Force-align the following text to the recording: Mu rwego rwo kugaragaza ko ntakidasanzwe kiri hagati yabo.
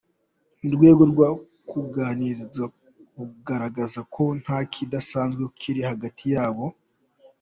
Mu 0.61 0.69
rwego 0.75 1.03
rwo 1.11 1.29
kugaragaza 3.17 3.99
ko 4.13 4.23
ntakidasanzwe 4.41 5.43
kiri 5.59 5.81
hagati 5.89 6.25
yabo. 6.35 6.65